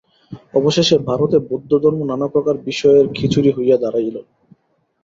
[0.53, 4.15] অবশেষে ভারতে বৌদ্ধধর্ম নানাপ্রকার বিষয়ের খিচুড়ি হইয়া দাঁড়াইল।